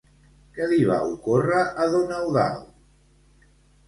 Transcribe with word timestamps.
Què 0.53 0.69
li 0.69 0.77
va 0.91 0.95
ocórrer 1.09 1.59
a 1.83 1.85
don 1.97 2.13
Eudald? 2.21 3.53